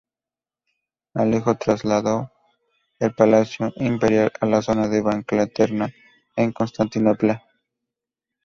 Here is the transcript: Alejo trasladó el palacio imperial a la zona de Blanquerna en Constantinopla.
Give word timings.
Alejo 1.13 1.53
trasladó 1.59 2.31
el 2.97 3.13
palacio 3.13 3.71
imperial 3.75 4.31
a 4.41 4.47
la 4.47 4.63
zona 4.63 4.87
de 4.87 4.99
Blanquerna 4.99 5.93
en 6.35 6.53
Constantinopla. 6.53 7.43